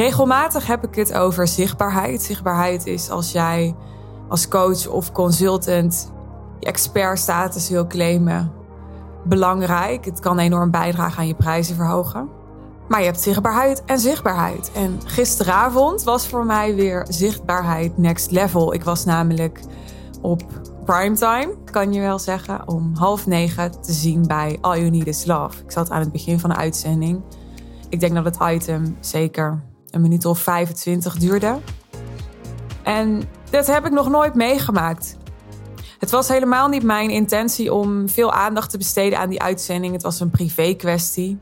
[0.00, 2.22] Regelmatig heb ik het over zichtbaarheid.
[2.22, 3.74] Zichtbaarheid is als jij
[4.28, 6.12] als coach of consultant
[6.58, 8.52] je expertstatus wil claimen.
[9.24, 10.04] Belangrijk.
[10.04, 12.28] Het kan enorm bijdragen aan je prijzen verhogen.
[12.88, 14.70] Maar je hebt zichtbaarheid en zichtbaarheid.
[14.74, 18.74] En gisteravond was voor mij weer zichtbaarheid next level.
[18.74, 19.60] Ik was namelijk
[20.20, 20.42] op
[20.84, 25.24] primetime, kan je wel zeggen, om half negen te zien bij All You Need Is
[25.24, 25.62] Love.
[25.64, 27.22] Ik zat aan het begin van de uitzending.
[27.88, 31.58] Ik denk dat het item zeker een minuut of 25 duurde.
[32.82, 35.16] En dat heb ik nog nooit meegemaakt.
[35.98, 39.92] Het was helemaal niet mijn intentie om veel aandacht te besteden aan die uitzending.
[39.92, 41.38] Het was een privé kwestie.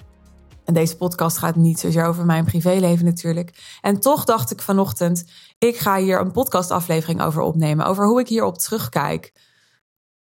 [0.64, 3.78] En deze podcast gaat niet zozeer over mijn privéleven natuurlijk.
[3.80, 5.24] En toch dacht ik vanochtend,
[5.58, 7.86] ik ga hier een podcastaflevering over opnemen.
[7.86, 9.32] Over hoe ik hierop terugkijk.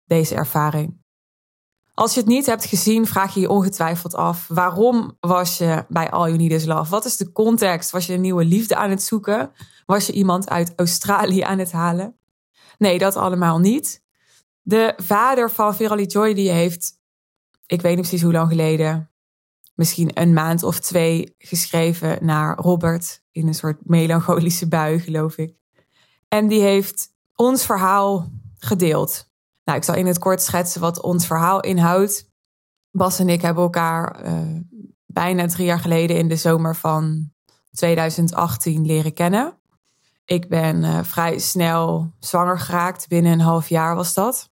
[0.05, 1.04] Deze ervaring.
[1.95, 6.11] Als je het niet hebt gezien, vraag je je ongetwijfeld af: waarom was je bij
[6.11, 6.91] All You Need Is Love?
[6.91, 7.91] Wat is de context?
[7.91, 9.53] Was je een nieuwe liefde aan het zoeken?
[9.87, 12.17] Was je iemand uit Australië aan het halen?
[12.79, 14.03] Nee, dat allemaal niet.
[14.63, 16.93] De vader van Verily Joy, die heeft,
[17.67, 19.11] ik weet niet precies hoe lang geleden,
[19.75, 25.55] misschien een maand of twee geschreven naar Robert in een soort melancholische bui, geloof ik.
[26.29, 29.33] En die heeft ons verhaal gedeeld.
[29.65, 32.31] Nou, ik zal in het kort schetsen wat ons verhaal inhoudt.
[32.91, 34.61] Bas en ik hebben elkaar uh,
[35.07, 37.33] bijna drie jaar geleden in de zomer van
[37.71, 39.59] 2018 leren kennen.
[40.25, 44.51] Ik ben uh, vrij snel zwanger geraakt, binnen een half jaar was dat.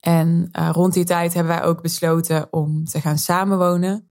[0.00, 4.10] En uh, rond die tijd hebben wij ook besloten om te gaan samenwonen.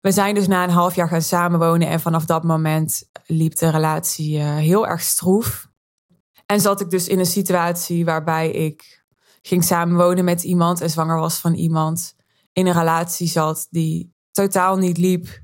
[0.00, 3.68] We zijn dus na een half jaar gaan samenwonen en vanaf dat moment liep de
[3.68, 5.69] relatie heel erg stroef.
[6.50, 9.04] En zat ik dus in een situatie waarbij ik
[9.42, 12.16] ging samenwonen met iemand en zwanger was van iemand.
[12.52, 15.42] In een relatie zat die totaal niet liep.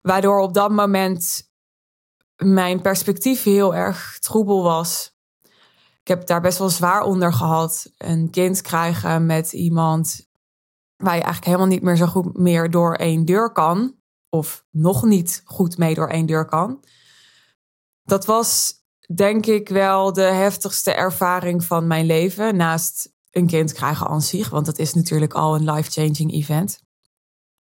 [0.00, 1.50] Waardoor op dat moment
[2.36, 5.16] mijn perspectief heel erg troebel was.
[6.00, 7.92] Ik heb daar best wel zwaar onder gehad.
[7.98, 10.28] Een kind krijgen met iemand
[10.96, 13.96] waar je eigenlijk helemaal niet meer zo goed meer door één deur kan.
[14.28, 16.84] Of nog niet goed mee door één deur kan.
[18.04, 18.82] Dat was
[19.14, 22.56] denk ik wel de heftigste ervaring van mijn leven.
[22.56, 26.82] Naast een kind krijgen aan zich, want dat is natuurlijk al een life-changing event.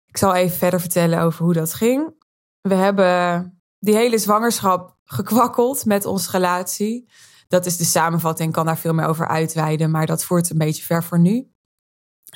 [0.06, 2.14] Ik zal even verder vertellen over hoe dat ging.
[2.60, 7.10] We hebben die hele zwangerschap gekwakkeld met onze relatie.
[7.48, 10.58] Dat is de samenvatting, ik kan daar veel meer over uitweiden, maar dat voert een
[10.58, 11.50] beetje ver voor nu.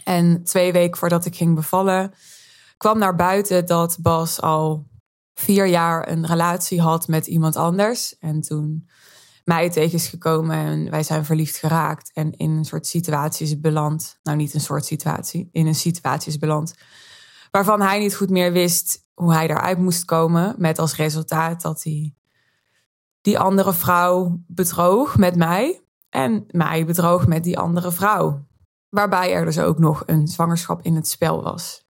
[0.05, 2.13] En twee weken voordat ik ging bevallen,
[2.77, 4.87] kwam naar buiten dat Bas al
[5.35, 8.19] vier jaar een relatie had met iemand anders.
[8.19, 8.89] En toen
[9.45, 12.11] mij tegen is gekomen en wij zijn verliefd geraakt.
[12.13, 14.19] En in een soort situatie is beland.
[14.23, 16.75] Nou, niet een soort situatie, in een situatie is beland.
[17.51, 20.55] Waarvan hij niet goed meer wist hoe hij daaruit moest komen.
[20.59, 22.15] Met als resultaat dat hij
[23.21, 25.83] die andere vrouw bedroog met mij.
[26.11, 28.47] En mij bedroog met die andere vrouw.
[28.89, 31.87] Waarbij er dus ook nog een zwangerschap in het spel was.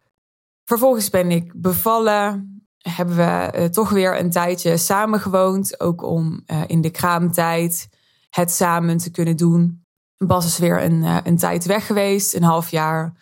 [0.64, 2.51] Vervolgens ben ik bevallen.
[2.82, 5.80] Hebben we uh, toch weer een tijdje samen gewoond.
[5.80, 7.88] Ook om uh, in de kraamtijd
[8.30, 9.84] het samen te kunnen doen.
[10.16, 13.20] Bas is weer een, uh, een tijd weg geweest, een half jaar.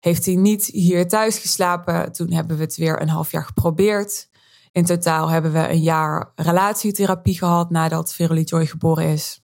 [0.00, 2.12] Heeft hij niet hier thuis geslapen.
[2.12, 4.28] Toen hebben we het weer een half jaar geprobeerd.
[4.72, 9.42] In totaal hebben we een jaar relatietherapie gehad nadat Verily Joy geboren is.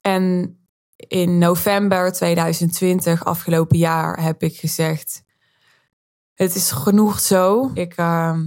[0.00, 0.56] En
[0.96, 5.22] in november 2020, afgelopen jaar, heb ik gezegd:
[6.36, 7.70] Het is genoeg zo.
[7.74, 8.38] Ik, uh,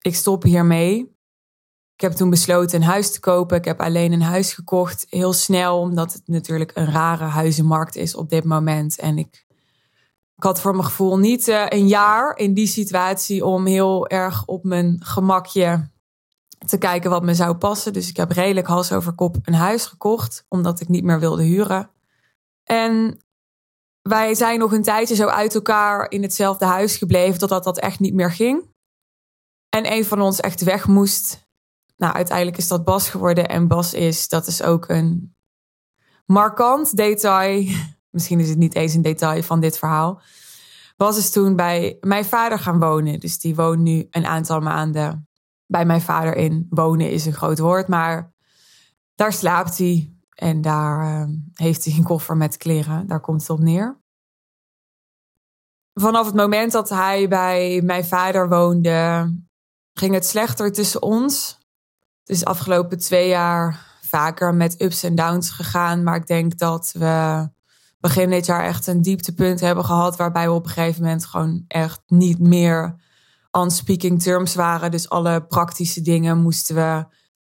[0.00, 1.14] ik stop hiermee.
[1.94, 3.56] Ik heb toen besloten een huis te kopen.
[3.56, 8.14] Ik heb alleen een huis gekocht, heel snel, omdat het natuurlijk een rare huizenmarkt is
[8.14, 8.98] op dit moment.
[8.98, 9.46] En ik,
[10.36, 14.44] ik had voor mijn gevoel niet uh, een jaar in die situatie om heel erg
[14.44, 15.90] op mijn gemakje
[16.66, 17.92] te kijken wat me zou passen.
[17.92, 21.42] Dus ik heb redelijk hals over kop een huis gekocht, omdat ik niet meer wilde
[21.42, 21.90] huren.
[22.64, 23.18] En
[24.08, 28.00] wij zijn nog een tijdje zo uit elkaar in hetzelfde huis gebleven, totdat dat echt
[28.00, 28.74] niet meer ging.
[29.68, 31.44] En een van ons echt weg moest.
[31.96, 33.48] Nou, uiteindelijk is dat Bas geworden.
[33.48, 35.34] En Bas is, dat is ook een
[36.26, 37.68] markant detail.
[38.16, 40.20] Misschien is het niet eens een detail van dit verhaal.
[40.96, 43.20] Bas is toen bij mijn vader gaan wonen.
[43.20, 45.28] Dus die woont nu een aantal maanden
[45.66, 46.66] bij mijn vader in.
[46.70, 48.32] Wonen is een groot woord, maar
[49.14, 50.15] daar slaapt hij.
[50.36, 53.06] En daar uh, heeft hij een koffer met kleren.
[53.06, 54.00] Daar komt het op neer.
[55.94, 59.30] Vanaf het moment dat hij bij mijn vader woonde,
[59.92, 61.58] ging het slechter tussen ons.
[62.20, 66.02] Het is de afgelopen twee jaar vaker met ups en downs gegaan.
[66.02, 67.48] Maar ik denk dat we
[67.98, 70.16] begin dit jaar echt een dieptepunt hebben gehad.
[70.16, 72.96] Waarbij we op een gegeven moment gewoon echt niet meer
[73.50, 74.90] on speaking terms waren.
[74.90, 77.06] Dus alle praktische dingen moesten we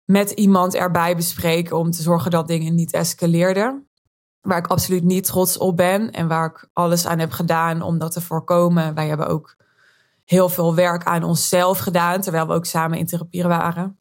[0.10, 3.88] met iemand erbij bespreken om te zorgen dat dingen niet escaleerden.
[4.42, 7.98] Waar ik absoluut niet trots op ben en waar ik alles aan heb gedaan om
[7.98, 8.94] dat te voorkomen.
[8.94, 9.56] Wij hebben ook
[10.24, 14.00] heel veel werk aan onszelf gedaan, terwijl we ook samen in therapie waren.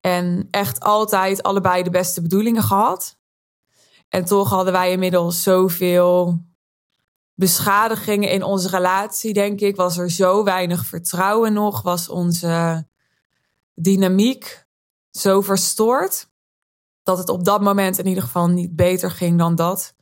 [0.00, 3.18] En echt altijd allebei de beste bedoelingen gehad.
[4.08, 6.40] En toch hadden wij inmiddels zoveel
[7.34, 9.76] beschadigingen in onze relatie, denk ik.
[9.76, 12.86] Was er zo weinig vertrouwen nog, was onze
[13.74, 14.68] dynamiek
[15.10, 16.28] zo verstoord.
[17.02, 19.94] Dat het op dat moment in ieder geval niet beter ging dan dat.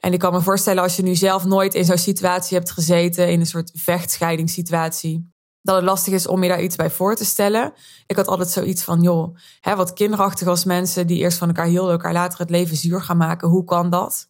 [0.00, 3.30] En ik kan me voorstellen als je nu zelf nooit in zo'n situatie hebt gezeten,
[3.30, 7.24] in een soort vechtscheidingssituatie, dat het lastig is om je daar iets bij voor te
[7.24, 7.72] stellen.
[8.06, 11.66] Ik had altijd zoiets van, joh, hè, wat kinderachtig als mensen die eerst van elkaar
[11.66, 13.48] hielden, elkaar later het leven zuur gaan maken.
[13.48, 14.28] Hoe kan dat?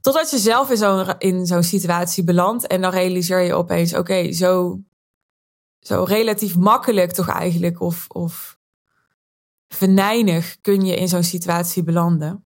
[0.00, 4.32] Totdat je zelf in zo'n, in zo'n situatie belandt en dan realiseer je opeens, oké,
[4.32, 4.80] zo,
[5.80, 8.58] zo relatief makkelijk toch eigenlijk, of, of
[9.68, 12.46] venijnig kun je in zo'n situatie belanden.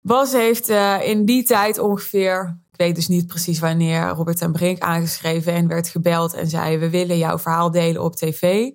[0.00, 4.52] Bas heeft uh, in die tijd ongeveer, ik weet dus niet precies wanneer, Robert en
[4.52, 8.70] Brink aangeschreven en werd gebeld en zei: We willen jouw verhaal delen op tv.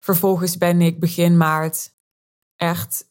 [0.00, 1.94] Vervolgens ben ik begin maart
[2.56, 3.08] echt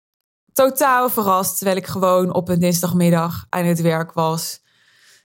[0.53, 4.62] totaal verrast, terwijl ik gewoon op een dinsdagmiddag aan het werk was,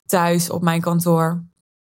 [0.06, 1.44] thuis op mijn kantoor.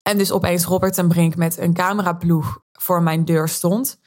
[0.02, 4.00] En dus opeens Robert en Brink met een cameraploeg voor mijn deur stond.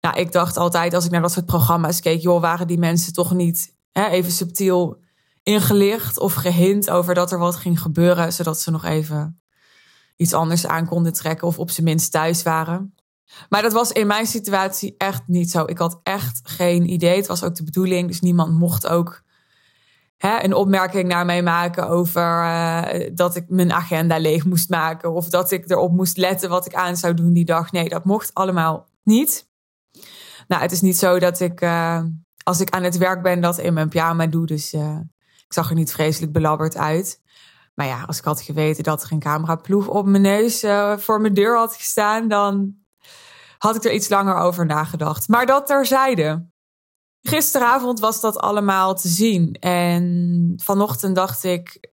[0.00, 3.12] Nou, ik dacht altijd als ik naar dat soort programma's keek, joh, waren die mensen
[3.12, 5.00] toch niet hè, even subtiel
[5.42, 9.40] ingelicht of gehint over dat er wat ging gebeuren, zodat ze nog even
[10.16, 12.94] iets anders aan konden trekken of op zijn minst thuis waren.
[13.48, 15.64] Maar dat was in mijn situatie echt niet zo.
[15.66, 17.16] Ik had echt geen idee.
[17.16, 19.22] Het was ook de bedoeling, dus niemand mocht ook
[20.16, 25.12] hè, een opmerking naar mij maken over uh, dat ik mijn agenda leeg moest maken
[25.12, 27.72] of dat ik erop moest letten wat ik aan zou doen die dag.
[27.72, 29.47] Nee, dat mocht allemaal niet.
[30.48, 32.02] Nou, het is niet zo dat ik uh,
[32.42, 34.46] als ik aan het werk ben dat in mijn pyjama doe.
[34.46, 34.98] Dus uh,
[35.46, 37.20] ik zag er niet vreselijk belabberd uit.
[37.74, 41.20] Maar ja, als ik had geweten dat er een cameraploeg op mijn neus uh, voor
[41.20, 42.74] mijn deur had gestaan, dan
[43.58, 45.28] had ik er iets langer over nagedacht.
[45.28, 46.48] Maar dat terzijde.
[47.22, 49.52] Gisteravond was dat allemaal te zien.
[49.52, 51.90] En vanochtend dacht ik,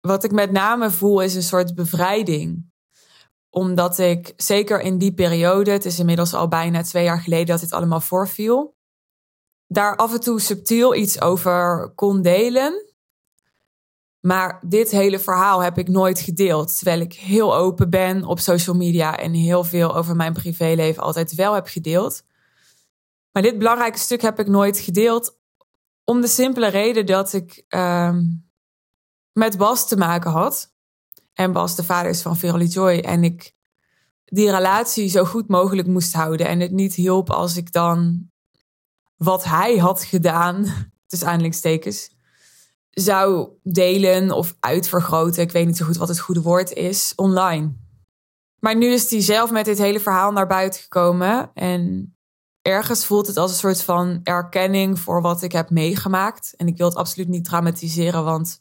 [0.00, 2.67] wat ik met name voel is een soort bevrijding.
[3.58, 7.60] Omdat ik zeker in die periode, het is inmiddels al bijna twee jaar geleden dat
[7.60, 8.76] dit allemaal voorviel
[9.66, 12.84] daar af en toe subtiel iets over kon delen.
[14.20, 16.76] Maar dit hele verhaal heb ik nooit gedeeld.
[16.76, 21.34] Terwijl ik heel open ben op social media en heel veel over mijn privéleven altijd
[21.34, 22.22] wel heb gedeeld.
[23.32, 25.38] Maar dit belangrijke stuk heb ik nooit gedeeld.
[26.04, 28.16] Om de simpele reden dat ik uh,
[29.32, 30.76] met Bas te maken had.
[31.38, 32.98] En Bas de vader is van Verily Joy.
[32.98, 33.52] En ik
[34.24, 36.46] die relatie zo goed mogelijk moest houden.
[36.46, 38.30] En het niet hielp als ik dan
[39.16, 40.66] wat hij had gedaan,
[41.06, 42.10] dus aanhalingstekens,
[42.90, 45.42] zou delen of uitvergroten.
[45.42, 47.72] Ik weet niet zo goed wat het goede woord is, online.
[48.60, 51.50] Maar nu is hij zelf met dit hele verhaal naar buiten gekomen.
[51.54, 52.14] En
[52.62, 56.54] ergens voelt het als een soort van erkenning voor wat ik heb meegemaakt.
[56.56, 58.58] En ik wil het absoluut niet dramatiseren, want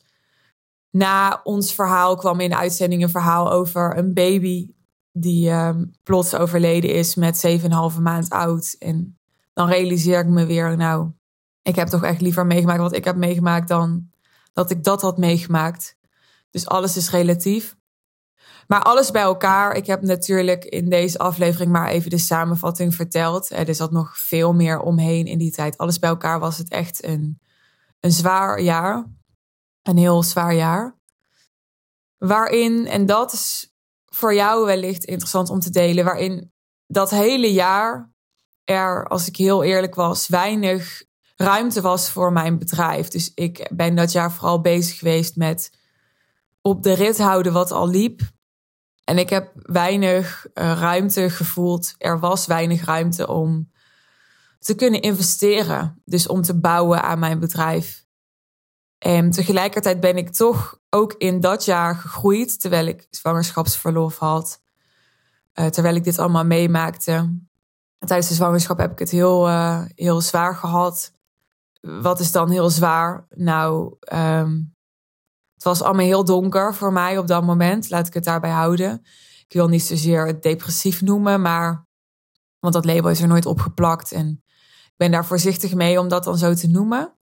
[0.97, 4.71] na ons verhaal kwam in de uitzending een verhaal over een baby
[5.11, 7.59] die um, plots overleden is met
[7.95, 8.75] 7,5 maand oud.
[8.79, 9.17] En
[9.53, 11.11] dan realiseer ik me weer, nou,
[11.61, 14.09] ik heb toch echt liever meegemaakt wat ik heb meegemaakt dan
[14.53, 15.97] dat ik dat had meegemaakt.
[16.51, 17.75] Dus alles is relatief.
[18.67, 19.75] Maar alles bij elkaar.
[19.75, 23.49] Ik heb natuurlijk in deze aflevering maar even de samenvatting verteld.
[23.49, 25.77] Er zat nog veel meer omheen in die tijd.
[25.77, 27.39] Alles bij elkaar was het echt een,
[27.99, 29.05] een zwaar jaar.
[29.87, 30.99] Een heel zwaar jaar.
[32.17, 33.73] Waarin, en dat is
[34.05, 36.51] voor jou wellicht interessant om te delen, waarin
[36.87, 38.11] dat hele jaar
[38.63, 41.03] er, als ik heel eerlijk was, weinig
[41.35, 43.07] ruimte was voor mijn bedrijf.
[43.07, 45.71] Dus ik ben dat jaar vooral bezig geweest met
[46.61, 48.21] op de rit houden wat al liep.
[49.03, 51.95] En ik heb weinig uh, ruimte gevoeld.
[51.97, 53.71] Er was weinig ruimte om
[54.59, 56.01] te kunnen investeren.
[56.05, 58.06] Dus om te bouwen aan mijn bedrijf.
[58.97, 62.61] En tegelijkertijd ben ik toch ook in dat jaar gegroeid.
[62.61, 64.61] Terwijl ik zwangerschapsverlof had.
[65.59, 67.29] Uh, terwijl ik dit allemaal meemaakte
[67.99, 71.11] tijdens de zwangerschap heb ik het heel, uh, heel zwaar gehad.
[71.81, 73.27] Wat is dan heel zwaar?
[73.29, 74.75] Nou, um,
[75.53, 77.89] het was allemaal heel donker voor mij op dat moment.
[77.89, 79.01] Laat ik het daarbij houden.
[79.47, 81.85] Ik wil niet zozeer het depressief noemen, maar.
[82.59, 84.11] Want dat label is er nooit opgeplakt.
[84.11, 84.43] En
[84.85, 87.16] ik ben daar voorzichtig mee om dat dan zo te noemen.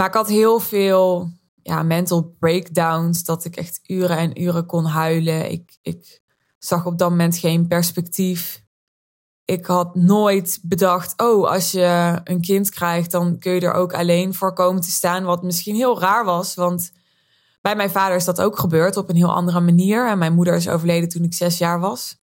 [0.00, 1.30] Maar ik had heel veel
[1.62, 3.24] ja, mental breakdowns.
[3.24, 5.50] Dat ik echt uren en uren kon huilen.
[5.50, 6.22] Ik, ik
[6.58, 8.62] zag op dat moment geen perspectief.
[9.44, 13.92] Ik had nooit bedacht, oh, als je een kind krijgt, dan kun je er ook
[13.92, 15.24] alleen voor komen te staan.
[15.24, 16.92] Wat misschien heel raar was, want
[17.60, 20.08] bij mijn vader is dat ook gebeurd op een heel andere manier.
[20.08, 22.18] En mijn moeder is overleden toen ik zes jaar was.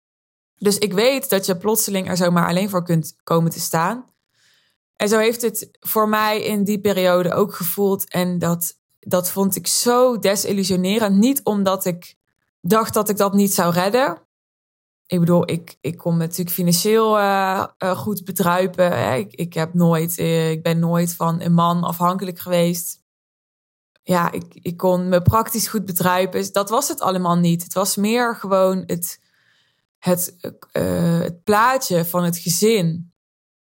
[0.58, 4.04] Dus ik weet dat je plotseling er zomaar alleen voor kunt komen te staan.
[4.96, 8.10] En zo heeft het voor mij in die periode ook gevoeld.
[8.10, 11.16] En dat, dat vond ik zo desillusionerend.
[11.16, 12.16] Niet omdat ik
[12.60, 14.24] dacht dat ik dat niet zou redden.
[15.06, 19.18] Ik bedoel, ik, ik kon natuurlijk financieel uh, uh, goed bedruipen.
[19.18, 23.04] Ik, ik, heb nooit, uh, ik ben nooit van een man afhankelijk geweest.
[24.02, 26.40] Ja, ik, ik kon me praktisch goed bedruipen.
[26.40, 27.62] Dus dat was het allemaal niet.
[27.62, 29.20] Het was meer gewoon het,
[29.98, 30.36] het,
[30.72, 33.14] het plaatje van het gezin.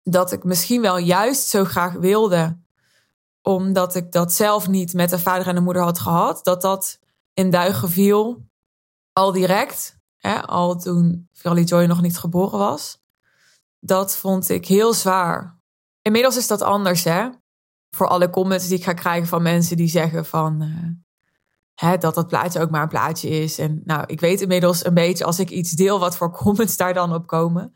[0.09, 2.59] Dat ik misschien wel juist zo graag wilde.
[3.41, 6.43] Omdat ik dat zelf niet met de vader en de moeder had gehad.
[6.43, 6.99] Dat dat
[7.33, 8.45] in duigen viel
[9.13, 13.01] al direct, hè, al toen Verly Joy nog niet geboren was.
[13.79, 15.59] Dat vond ik heel zwaar.
[16.01, 17.29] Inmiddels is dat anders, hè?
[17.89, 20.61] Voor alle comments die ik ga krijgen van mensen die zeggen van...
[20.61, 20.89] Uh,
[21.73, 23.59] hè, dat dat plaatje ook maar een plaatje is.
[23.59, 25.99] En nou, ik weet inmiddels een beetje als ik iets deel...
[25.99, 27.73] wat voor comments daar dan op komen.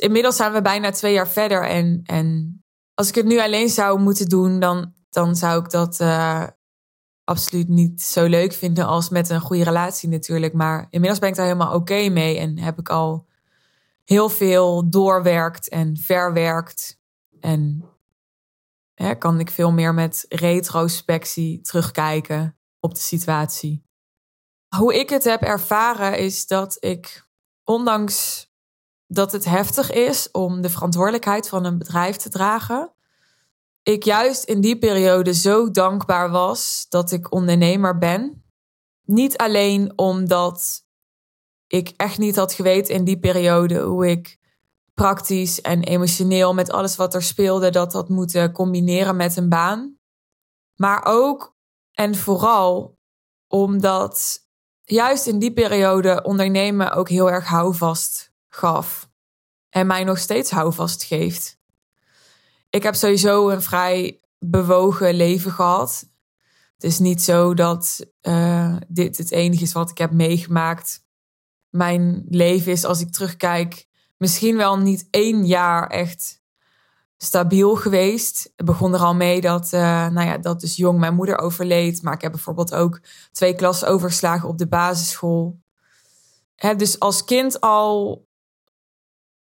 [0.00, 1.68] Inmiddels zijn we bijna twee jaar verder.
[1.68, 2.60] En, en
[2.94, 4.60] als ik het nu alleen zou moeten doen...
[4.60, 6.46] dan, dan zou ik dat uh,
[7.24, 10.52] absoluut niet zo leuk vinden als met een goede relatie natuurlijk.
[10.52, 13.26] Maar inmiddels ben ik daar helemaal oké mee en heb ik al
[14.04, 16.98] heel veel doorwerkt en verwerkt.
[17.40, 17.84] En
[18.94, 23.84] hè, kan ik veel meer met retrospectie terugkijken op de situatie.
[24.76, 27.28] Hoe ik het heb ervaren is dat ik,
[27.64, 28.49] ondanks
[29.12, 32.92] dat het heftig is om de verantwoordelijkheid van een bedrijf te dragen,
[33.82, 38.44] ik juist in die periode zo dankbaar was dat ik ondernemer ben.
[39.04, 40.84] Niet alleen omdat
[41.66, 44.38] ik echt niet had geweten in die periode hoe ik
[44.94, 49.98] praktisch en emotioneel met alles wat er speelde, dat had moeten combineren met een baan.
[50.76, 51.56] Maar ook
[51.92, 52.98] en vooral
[53.48, 54.38] omdat
[54.82, 59.08] juist in die periode ondernemen ook heel erg houvast gaf.
[59.68, 61.60] En mij nog steeds houvast geeft
[62.70, 66.08] ik heb sowieso een vrij bewogen leven gehad.
[66.74, 71.04] Het is niet zo dat uh, dit het enige is wat ik heb meegemaakt.
[71.68, 76.42] Mijn leven is, als ik terugkijk, misschien wel niet één jaar echt
[77.16, 78.52] stabiel geweest.
[78.56, 82.02] Het begon er al mee dat, uh, nou ja, dat dus jong mijn moeder overleed.
[82.02, 83.00] Maar ik heb bijvoorbeeld ook
[83.32, 85.60] twee klassen overgeslagen op de basisschool.
[86.54, 88.28] Heb dus als kind al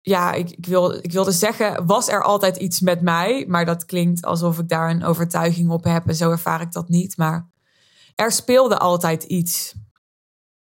[0.02, 3.44] ja, ik, ik, wil, ik wilde zeggen, was er altijd iets met mij?
[3.48, 6.88] Maar dat klinkt alsof ik daar een overtuiging op heb en zo ervaar ik dat
[6.88, 7.16] niet.
[7.16, 7.50] Maar
[8.14, 9.74] er speelde altijd iets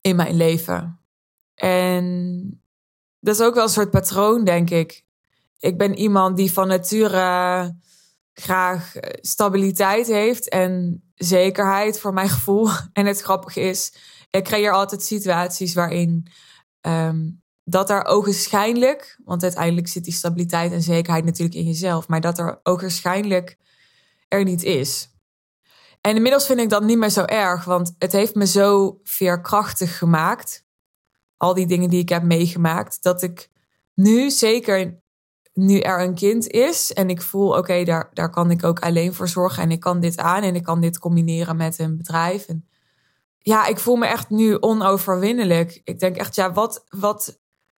[0.01, 0.99] in mijn leven.
[1.55, 2.63] En
[3.19, 5.05] dat is ook wel een soort patroon, denk ik.
[5.59, 7.77] Ik ben iemand die van nature
[8.33, 12.69] graag stabiliteit heeft en zekerheid voor mijn gevoel.
[12.93, 13.93] En het grappige is,
[14.29, 16.27] ik creëer altijd situaties waarin
[16.81, 22.21] um, dat er ogenschijnlijk, want uiteindelijk zit die stabiliteit en zekerheid natuurlijk in jezelf, maar
[22.21, 23.57] dat er ogenschijnlijk
[24.27, 25.09] er niet is.
[26.01, 29.97] En inmiddels vind ik dat niet meer zo erg, want het heeft me zo veerkrachtig
[29.97, 30.65] gemaakt,
[31.37, 33.49] al die dingen die ik heb meegemaakt, dat ik
[33.93, 35.01] nu zeker
[35.53, 39.13] nu er een kind is en ik voel, oké, daar, daar kan ik ook alleen
[39.13, 42.47] voor zorgen en ik kan dit aan en ik kan dit combineren met een bedrijf.
[42.47, 42.67] En
[43.37, 45.81] ja, ik voel me echt nu onoverwinnelijk.
[45.83, 47.39] Ik denk echt, ja, wat, wat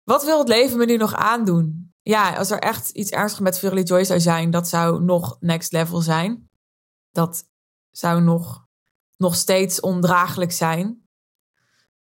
[0.10, 1.94] wat wil het leven me nu nog aandoen?
[2.01, 5.72] Ja, als er echt iets ernstigs met Verily Joy zou zijn, dat zou nog next
[5.72, 6.50] level zijn.
[7.12, 7.44] Dat
[7.92, 8.66] zou nog,
[9.18, 11.08] nog steeds ondraaglijk zijn.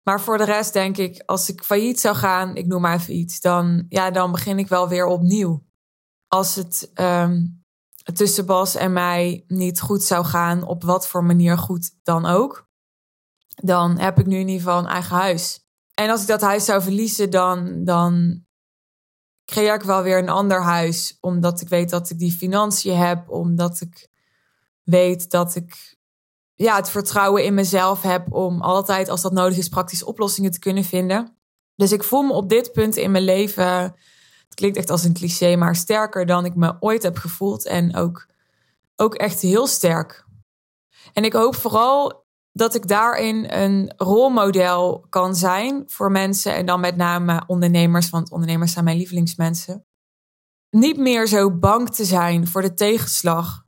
[0.03, 3.15] Maar voor de rest denk ik, als ik failliet zou gaan, ik noem maar even
[3.15, 5.65] iets, dan, ja, dan begin ik wel weer opnieuw.
[6.27, 7.63] Als het um,
[8.13, 12.67] tussen Bas en mij niet goed zou gaan, op wat voor manier goed dan ook,
[13.47, 15.60] dan heb ik nu in ieder geval een eigen huis.
[15.93, 18.43] En als ik dat huis zou verliezen, dan, dan
[19.45, 21.17] creëer ik wel weer een ander huis.
[21.19, 23.29] Omdat ik weet dat ik die financiën heb.
[23.29, 24.07] Omdat ik
[24.83, 25.99] weet dat ik
[26.55, 30.59] ja, het vertrouwen in mezelf heb om altijd, als dat nodig is, praktische oplossingen te
[30.59, 31.37] kunnen vinden.
[31.75, 35.13] Dus ik voel me op dit punt in mijn leven, het klinkt echt als een
[35.13, 37.65] cliché, maar sterker dan ik me ooit heb gevoeld.
[37.65, 38.27] En ook,
[38.95, 40.25] ook echt heel sterk.
[41.13, 42.20] En ik hoop vooral
[42.51, 48.31] dat ik daarin een rolmodel kan zijn voor mensen en dan met name ondernemers, want
[48.31, 49.85] ondernemers zijn mijn lievelingsmensen.
[50.69, 53.65] Niet meer zo bang te zijn voor de tegenslag,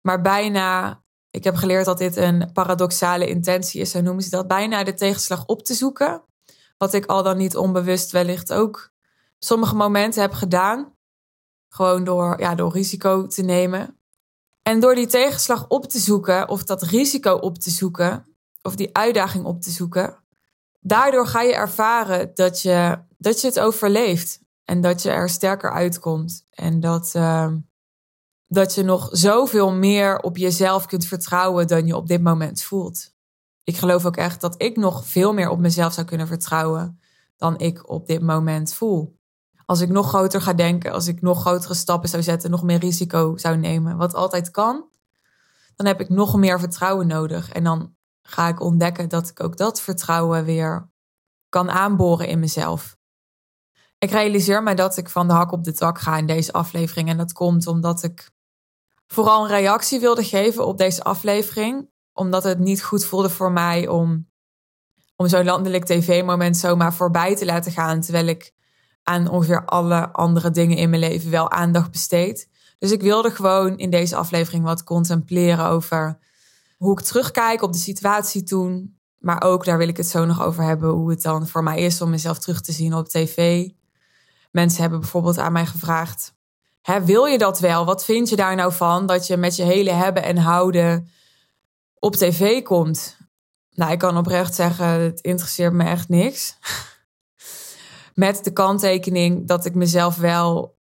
[0.00, 4.46] maar bijna, ik heb geleerd dat dit een paradoxale intentie is, zo noemen ze dat,
[4.46, 6.24] bijna de tegenslag op te zoeken,
[6.78, 8.94] Wat ik al dan niet onbewust wellicht ook
[9.38, 10.94] sommige momenten heb gedaan.
[11.68, 14.00] Gewoon door, ja, door risico te nemen.
[14.66, 18.96] En door die tegenslag op te zoeken, of dat risico op te zoeken, of die
[18.96, 20.16] uitdaging op te zoeken,
[20.80, 24.40] daardoor ga je ervaren dat je, dat je het overleeft.
[24.64, 26.46] En dat je er sterker uitkomt.
[26.50, 27.52] En dat, uh,
[28.46, 33.14] dat je nog zoveel meer op jezelf kunt vertrouwen dan je op dit moment voelt.
[33.64, 37.00] Ik geloof ook echt dat ik nog veel meer op mezelf zou kunnen vertrouwen
[37.36, 39.15] dan ik op dit moment voel.
[39.66, 42.78] Als ik nog groter ga denken, als ik nog grotere stappen zou zetten, nog meer
[42.78, 44.84] risico zou nemen, wat altijd kan,
[45.76, 47.52] dan heb ik nog meer vertrouwen nodig.
[47.52, 50.90] En dan ga ik ontdekken dat ik ook dat vertrouwen weer
[51.48, 52.96] kan aanboren in mezelf.
[53.98, 57.08] Ik realiseer me dat ik van de hak op de tak ga in deze aflevering.
[57.08, 58.30] En dat komt omdat ik
[59.06, 61.90] vooral een reactie wilde geven op deze aflevering.
[62.12, 64.30] Omdat het niet goed voelde voor mij om,
[65.16, 68.00] om zo'n landelijk tv-moment zomaar voorbij te laten gaan.
[68.00, 68.54] Terwijl ik
[69.08, 72.48] aan ongeveer alle andere dingen in mijn leven wel aandacht besteed.
[72.78, 76.18] Dus ik wilde gewoon in deze aflevering wat contempleren over
[76.76, 78.98] hoe ik terugkijk op de situatie toen.
[79.18, 81.80] Maar ook, daar wil ik het zo nog over hebben, hoe het dan voor mij
[81.80, 83.68] is om mezelf terug te zien op tv.
[84.50, 86.34] Mensen hebben bijvoorbeeld aan mij gevraagd:
[86.82, 87.84] Hè, wil je dat wel?
[87.84, 91.10] Wat vind je daar nou van dat je met je hele hebben en houden
[91.98, 93.16] op tv komt?
[93.70, 96.56] Nou, ik kan oprecht zeggen: het interesseert me echt niks.
[98.18, 100.78] Met de kanttekening dat ik mezelf wel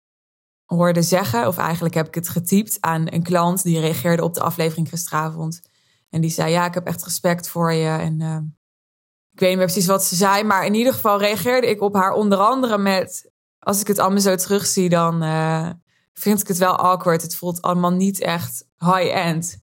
[0.65, 4.41] hoorde zeggen, of eigenlijk heb ik het getypt aan een klant die reageerde op de
[4.41, 5.61] aflevering gisteravond.
[6.09, 7.89] En die zei: Ja, ik heb echt respect voor je.
[7.89, 8.37] En uh,
[9.33, 11.95] ik weet niet meer precies wat ze zei, maar in ieder geval reageerde ik op
[11.95, 15.71] haar onder andere met: Als ik het allemaal zo terugzie, dan uh,
[16.13, 17.23] vind ik het wel awkward.
[17.23, 19.59] Het voelt allemaal niet echt high-end.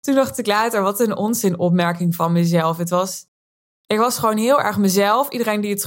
[0.00, 2.76] Toen dacht ik later: Wat een onzin opmerking van mezelf.
[2.76, 3.26] Het was,
[3.86, 5.28] ik was gewoon heel erg mezelf.
[5.28, 5.84] Iedereen die het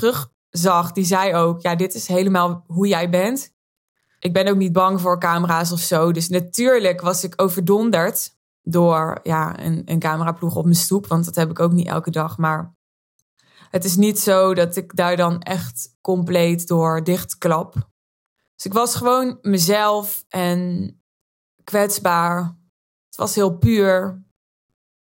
[0.51, 3.53] terugzag, die zei ook: Ja, dit is helemaal hoe jij bent.
[4.19, 6.11] Ik ben ook niet bang voor camera's of zo.
[6.11, 11.07] Dus natuurlijk was ik overdonderd door ja, een, een cameraploeg op mijn stoep.
[11.07, 12.37] Want dat heb ik ook niet elke dag.
[12.37, 12.75] Maar
[13.69, 17.73] het is niet zo dat ik daar dan echt compleet door dichtklap.
[18.55, 20.95] Dus ik was gewoon mezelf en
[21.63, 22.57] kwetsbaar.
[23.05, 24.23] Het was heel puur.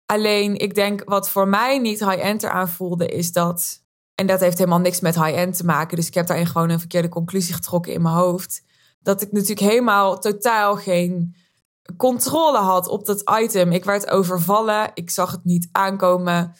[0.05, 3.84] Alleen, ik denk wat voor mij niet high-end eraan voelde, is dat.
[4.15, 5.95] En dat heeft helemaal niks met high-end te maken.
[5.95, 8.63] Dus ik heb daarin gewoon een verkeerde conclusie getrokken in mijn hoofd.
[8.99, 11.35] Dat ik natuurlijk helemaal totaal geen
[11.97, 13.71] controle had op dat item.
[13.71, 14.91] Ik werd overvallen.
[14.93, 16.53] Ik zag het niet aankomen.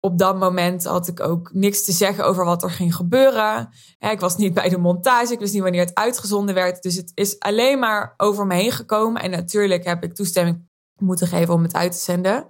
[0.00, 3.68] Op dat moment had ik ook niks te zeggen over wat er ging gebeuren.
[3.98, 5.32] Ik was niet bij de montage.
[5.32, 6.82] Ik wist niet wanneer het uitgezonden werd.
[6.82, 9.22] Dus het is alleen maar over me heen gekomen.
[9.22, 12.46] En natuurlijk heb ik toestemming moeten geven om het uit te zenden.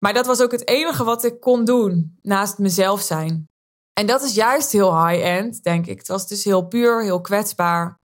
[0.00, 3.48] Maar dat was ook het enige wat ik kon doen naast mezelf zijn.
[3.92, 5.98] En dat is juist heel high-end, denk ik.
[5.98, 7.98] Het was dus heel puur, heel kwetsbaar,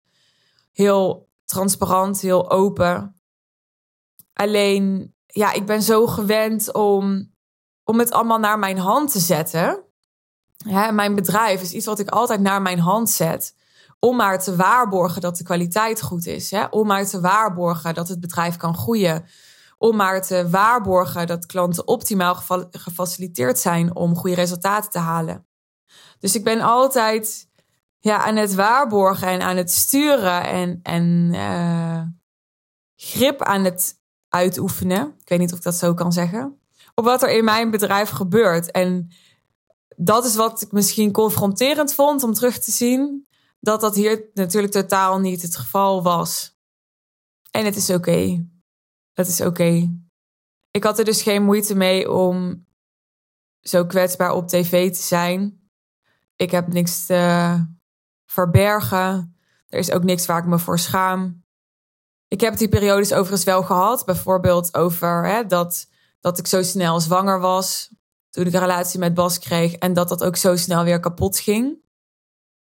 [0.71, 3.15] heel transparant, heel open.
[4.33, 7.31] Alleen, ja, ik ben zo gewend om,
[7.83, 9.83] om het allemaal naar mijn hand te zetten.
[10.91, 13.55] Mijn bedrijf is iets wat ik altijd naar mijn hand zet.
[13.99, 16.51] Om maar te waarborgen dat de kwaliteit goed is.
[16.51, 16.65] Hè?
[16.65, 19.25] Om maar te waarborgen dat het bedrijf kan groeien.
[19.83, 22.35] Om maar te waarborgen dat klanten optimaal
[22.71, 25.47] gefaciliteerd zijn om goede resultaten te halen.
[26.19, 27.49] Dus ik ben altijd
[27.99, 32.01] ja, aan het waarborgen en aan het sturen en, en uh,
[32.95, 35.15] grip aan het uitoefenen.
[35.19, 36.59] Ik weet niet of ik dat zo kan zeggen.
[36.95, 38.71] Op wat er in mijn bedrijf gebeurt.
[38.71, 39.11] En
[39.95, 43.27] dat is wat ik misschien confronterend vond om terug te zien.
[43.59, 46.57] Dat dat hier natuurlijk totaal niet het geval was.
[47.51, 48.51] En het is oké.
[49.13, 49.89] Het is oké.
[50.71, 52.65] Ik had er dus geen moeite mee om
[53.59, 55.69] zo kwetsbaar op tv te zijn.
[56.35, 57.65] Ik heb niks te
[58.25, 59.37] verbergen.
[59.67, 61.43] Er is ook niks waar ik me voor schaam.
[62.27, 64.05] Ik heb die periodes overigens wel gehad.
[64.05, 67.89] Bijvoorbeeld over hè, dat, dat ik zo snel zwanger was.
[68.29, 69.73] Toen ik een relatie met Bas kreeg.
[69.73, 71.81] En dat dat ook zo snel weer kapot ging.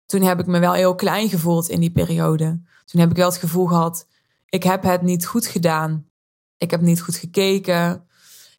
[0.06, 2.60] Toen heb ik me wel heel klein gevoeld in die periode.
[2.84, 4.06] Toen heb ik wel het gevoel gehad.
[4.46, 6.11] Ik heb het niet goed gedaan.
[6.62, 8.08] Ik heb niet goed gekeken.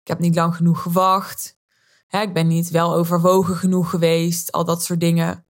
[0.02, 1.58] Ik heb niet lang genoeg gewacht.
[2.08, 4.52] Hè, ik ben niet wel overwogen genoeg geweest.
[4.52, 5.46] Al dat soort dingen.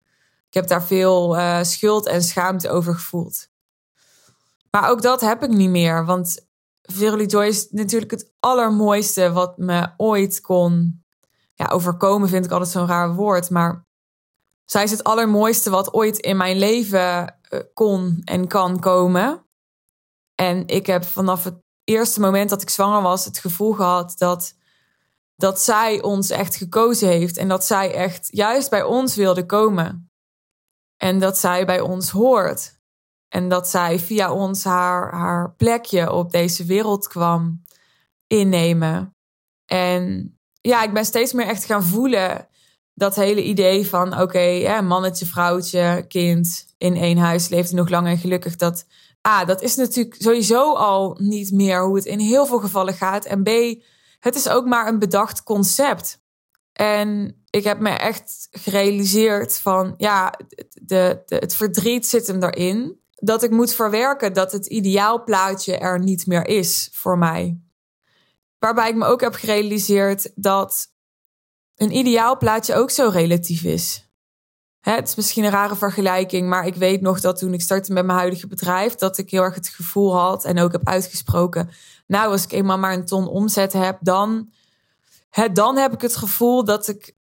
[0.47, 3.47] Ik heb daar veel uh, schuld en schaamte over gevoeld.
[4.71, 6.05] Maar ook dat heb ik niet meer.
[6.05, 6.47] Want
[6.81, 11.03] Verily Joy is natuurlijk het allermooiste wat me ooit kon
[11.53, 12.29] ja, overkomen.
[12.29, 13.49] Vind ik altijd zo'n raar woord.
[13.49, 13.85] Maar
[14.65, 19.45] zij is het allermooiste wat ooit in mijn leven eh, kon en kan komen.
[20.35, 24.55] En ik heb vanaf het eerste moment dat ik zwanger was het gevoel gehad dat
[25.35, 30.11] dat zij ons echt gekozen heeft en dat zij echt juist bij ons wilde komen.
[30.97, 32.79] En dat zij bij ons hoort.
[33.27, 37.63] En dat zij via ons haar, haar plekje op deze wereld kwam
[38.27, 39.15] innemen.
[39.65, 42.47] En ja, ik ben steeds meer echt gaan voelen
[42.93, 48.17] dat hele idee van oké, mannetje, vrouwtje, kind in één huis leeft nog lang en
[48.17, 48.55] gelukkig.
[48.55, 48.85] Dat
[49.27, 53.25] A, dat is natuurlijk sowieso al niet meer hoe het in heel veel gevallen gaat.
[53.25, 53.49] En B,
[54.19, 56.19] het is ook maar een bedacht concept.
[56.73, 60.33] En ik heb me echt gerealiseerd van ja,
[60.81, 62.99] de, de, het verdriet zit hem erin.
[63.15, 67.61] Dat ik moet verwerken dat het ideaalplaatje er niet meer is voor mij.
[68.59, 70.87] Waarbij ik me ook heb gerealiseerd dat
[71.75, 74.10] een ideaalplaatje ook zo relatief is.
[74.81, 78.05] Het is misschien een rare vergelijking, maar ik weet nog dat toen ik startte met
[78.05, 81.69] mijn huidige bedrijf, dat ik heel erg het gevoel had en ook heb uitgesproken.
[82.07, 84.49] Nou, als ik eenmaal maar een ton omzet heb, dan,
[85.53, 87.15] dan heb ik het gevoel dat ik,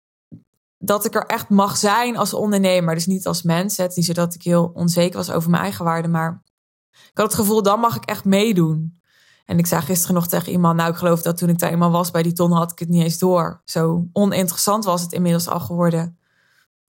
[0.77, 2.95] dat ik er echt mag zijn als ondernemer.
[2.95, 3.77] Dus niet als mens.
[3.77, 6.43] Het is niet zo dat ik heel onzeker was over mijn eigen waarde, maar
[6.91, 8.99] ik had het gevoel, dan mag ik echt meedoen.
[9.45, 11.91] En ik zei gisteren nog tegen iemand, nou ik geloof dat toen ik daar eenmaal
[11.91, 13.61] was bij die ton had ik het niet eens door.
[13.65, 16.19] Zo oninteressant was het inmiddels al geworden.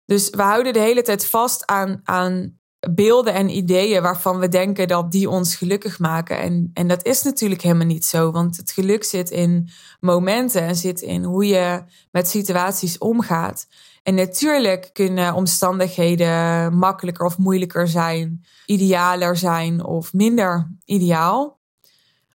[0.06, 2.58] Dus we houden de hele tijd vast aan, aan
[2.90, 6.38] beelden en ideeën waarvan we denken dat die ons gelukkig maken.
[6.38, 9.68] En, en dat is natuurlijk helemaal niet zo, want het geluk zit in
[10.00, 13.66] momenten en zit in hoe je met situaties omgaat.
[14.02, 21.62] En natuurlijk kunnen omstandigheden makkelijker of moeilijker zijn, idealer zijn of minder ideaal.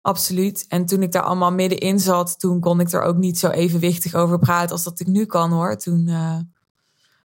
[0.01, 0.65] Absoluut.
[0.67, 4.15] En toen ik daar allemaal middenin zat, toen kon ik er ook niet zo evenwichtig
[4.15, 5.77] over praten als dat ik nu kan hoor.
[5.77, 6.37] Toen uh,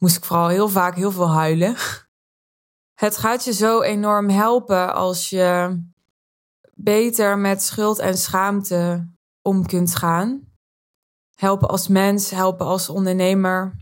[0.04, 1.76] moest ik vooral heel vaak heel veel huilen.
[2.94, 5.80] Het gaat je zo enorm helpen als je
[6.74, 9.10] beter met schuld en schaamte
[9.42, 10.42] om kunt gaan.
[11.36, 13.76] Helpen als mens, helpen als ondernemer.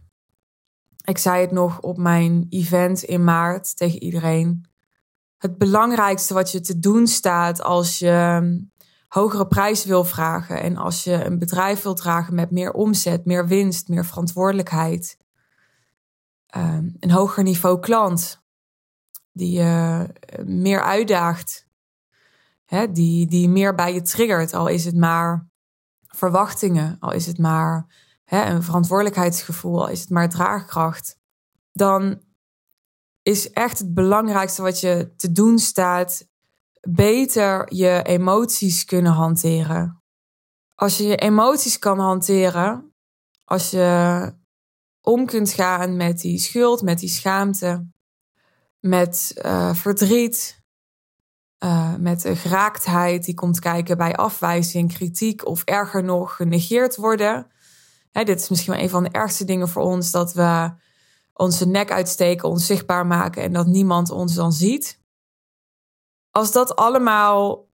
[1.03, 4.65] Ik zei het nog op mijn event in maart tegen iedereen.
[5.37, 8.41] Het belangrijkste wat je te doen staat als je
[9.07, 13.47] hogere prijs wil vragen en als je een bedrijf wilt dragen met meer omzet, meer
[13.47, 15.19] winst, meer verantwoordelijkheid,
[16.51, 18.43] ehm, een hoger niveau klant
[19.31, 20.07] die je
[20.45, 21.67] meer uitdaagt,
[22.65, 25.49] hè, die, die meer bij je triggert, al is het maar
[26.07, 27.85] verwachtingen, al is het maar
[28.23, 31.17] hè, een verantwoordelijkheidsgevoel, al is het maar draagkracht,
[31.71, 32.21] dan
[33.21, 36.27] is echt het belangrijkste wat je te doen staat
[36.89, 40.03] beter je emoties kunnen hanteren.
[40.75, 42.93] Als je je emoties kan hanteren,
[43.43, 44.39] als je
[45.01, 47.87] om kunt gaan met die schuld, met die schaamte,
[48.79, 50.63] met uh, verdriet,
[51.63, 57.51] uh, met de geraaktheid die komt kijken bij afwijzing, kritiek of erger nog genegeerd worden.
[58.11, 60.73] Hè, dit is misschien wel een van de ergste dingen voor ons, dat we
[61.33, 65.01] onze nek uitsteken, onzichtbaar maken en dat niemand ons dan ziet
[66.31, 67.69] als dat allemaal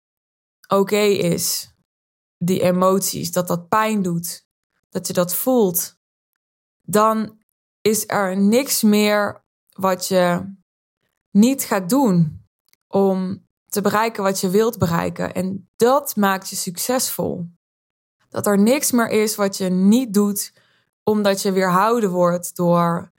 [0.68, 1.74] oké is,
[2.38, 4.46] die emoties, dat dat pijn doet,
[4.88, 5.98] dat je dat voelt,
[6.86, 7.38] dan
[7.80, 10.54] is er niks meer wat je
[11.30, 12.44] niet gaat doen
[12.88, 15.34] om te bereiken wat je wilt bereiken.
[15.34, 17.46] En dat maakt je succesvol.
[18.28, 20.52] Dat er niks meer is wat je niet doet
[21.02, 23.12] omdat je weerhouden wordt door,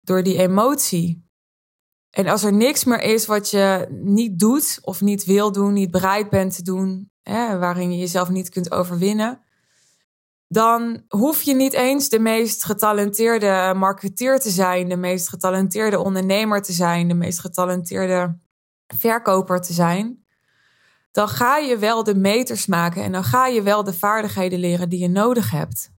[0.00, 1.26] door die emotie.
[2.10, 5.90] En als er niks meer is wat je niet doet of niet wil doen, niet
[5.90, 9.40] bereid bent te doen, hè, waarin je jezelf niet kunt overwinnen,
[10.48, 16.62] dan hoef je niet eens de meest getalenteerde marketeer te zijn, de meest getalenteerde ondernemer
[16.62, 18.38] te zijn, de meest getalenteerde
[18.94, 20.26] verkoper te zijn.
[21.10, 24.88] Dan ga je wel de meters maken en dan ga je wel de vaardigheden leren
[24.88, 25.90] die je nodig hebt.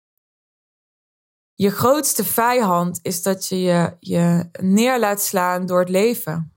[1.54, 6.54] Je grootste vijand is dat je, je je neer laat slaan door het leven.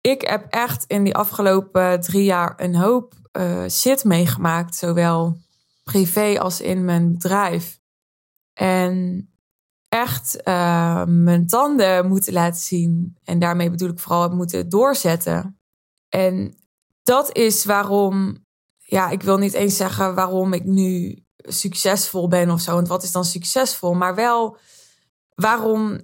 [0.00, 5.38] Ik heb echt in die afgelopen drie jaar een hoop uh, shit meegemaakt, zowel
[5.90, 7.80] privé als in mijn bedrijf.
[8.52, 9.28] En
[9.88, 13.16] echt uh, mijn tanden moeten laten zien.
[13.24, 15.60] En daarmee bedoel ik vooral moeten doorzetten.
[16.08, 16.56] En
[17.02, 18.44] dat is waarom,
[18.76, 22.74] ja, ik wil niet eens zeggen waarom ik nu succesvol ben of zo.
[22.74, 23.94] Want wat is dan succesvol?
[23.94, 24.56] Maar wel
[25.34, 26.00] waarom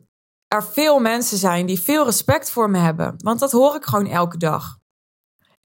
[0.49, 3.15] er veel mensen zijn die veel respect voor me hebben.
[3.17, 4.79] Want dat hoor ik gewoon elke dag.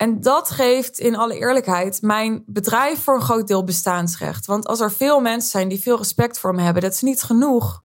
[0.04, 4.46] En dat geeft in alle eerlijkheid mijn bedrijf voor een groot deel bestaansrecht.
[4.46, 7.22] Want als er veel mensen zijn die veel respect voor me hebben, dat is niet
[7.22, 7.82] genoeg.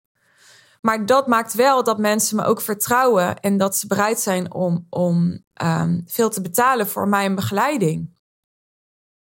[0.80, 4.86] Maar dat maakt wel dat mensen me ook vertrouwen en dat ze bereid zijn om,
[4.90, 8.16] om um, veel te betalen voor mijn begeleiding.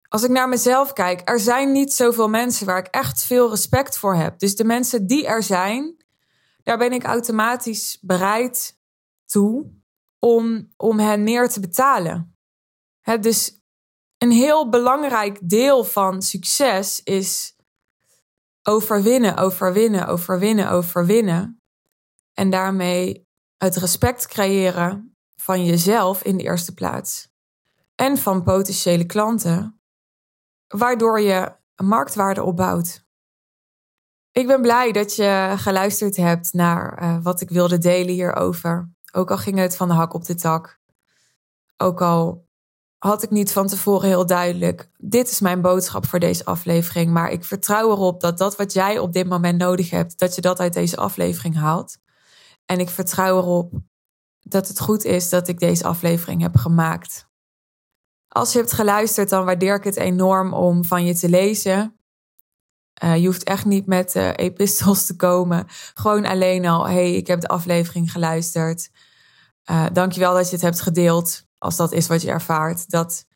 [0.09, 3.99] als ik naar mezelf kijk, er zijn niet zoveel mensen waar ik echt veel respect
[3.99, 4.39] voor heb.
[4.39, 5.97] Dus de mensen die er zijn,
[6.63, 8.79] daar ben ik automatisch bereid
[9.25, 9.73] toe
[10.19, 12.36] om, om hen meer te betalen.
[13.21, 13.61] Dus
[14.19, 17.57] een heel belangrijk deel van succes is
[18.63, 21.61] overwinnen, overwinnen, overwinnen, overwinnen.
[22.33, 27.29] En daarmee het respect creëren van jezelf in de eerste plaats.
[27.95, 29.81] En van potentiële klanten,
[30.67, 33.05] waardoor je marktwaarde opbouwt.
[34.33, 38.91] Ik ben blij dat je geluisterd hebt naar uh, wat ik wilde delen hierover.
[39.13, 40.81] Ook al ging het van de hak op de tak.
[41.77, 42.46] Ook al
[42.99, 47.11] had ik niet van tevoren heel duidelijk: dit is mijn boodschap voor deze aflevering.
[47.11, 50.41] Maar ik vertrouw erop dat dat wat jij op dit moment nodig hebt, dat je
[50.41, 51.99] dat uit deze aflevering haalt.
[52.67, 53.73] En ik vertrouw erop
[54.41, 57.29] dat het goed is dat ik deze aflevering heb gemaakt.
[58.29, 61.97] Als je hebt geluisterd, dan waardeer ik het enorm om van je te lezen.
[63.05, 65.67] Uh, je hoeft echt niet met uh, epistels te komen.
[65.95, 68.91] Gewoon alleen al, hey, ik heb de aflevering geluisterd.
[69.71, 72.91] Uh, dankjewel dat je het hebt gedeeld, als dat is wat je ervaart.
[72.91, 73.27] Dat,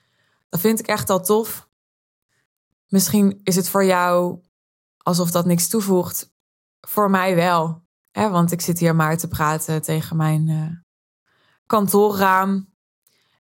[0.48, 1.68] dat vind ik echt al tof.
[2.88, 4.40] Misschien is het voor jou
[4.96, 6.32] alsof dat niks toevoegt.
[6.80, 7.84] Voor mij wel.
[8.10, 8.30] Hè?
[8.30, 10.84] Want ik zit hier maar te praten tegen mijn
[11.66, 12.74] kantoorraam.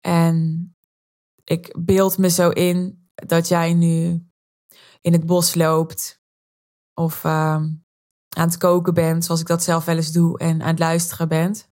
[0.02, 0.70] En
[1.44, 4.28] ik beeld me zo in dat jij nu
[5.02, 6.22] in het bos loopt
[6.94, 7.32] of uh,
[8.30, 11.28] aan het koken bent, zoals ik dat zelf wel eens doe, en aan het luisteren
[11.28, 11.70] bent.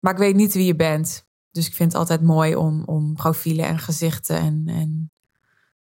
[0.00, 1.28] Maar ik weet niet wie je bent.
[1.50, 5.12] Dus ik vind het altijd mooi om, om profielen en gezichten en, en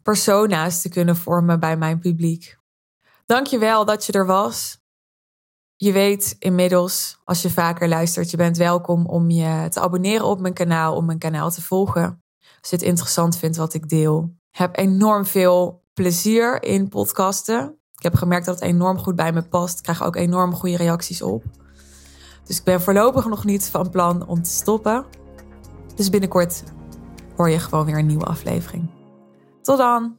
[0.04, 2.58] persona's te kunnen vormen bij mijn publiek.
[3.26, 4.80] Dank je wel dat je er was.
[5.76, 10.40] Je weet inmiddels, als je vaker luistert, je bent welkom om je te abonneren op
[10.40, 12.24] mijn kanaal, om mijn kanaal te volgen.
[12.62, 14.36] Als je het interessant vindt wat ik deel.
[14.52, 17.80] Heb enorm veel plezier in podcasten.
[17.96, 19.78] Ik heb gemerkt dat het enorm goed bij me past.
[19.78, 21.44] Ik krijg ook enorm goede reacties op.
[22.46, 25.06] Dus ik ben voorlopig nog niet van plan om te stoppen.
[25.96, 26.64] Dus binnenkort
[27.36, 28.90] hoor je gewoon weer een nieuwe aflevering.
[29.62, 30.16] Tot dan!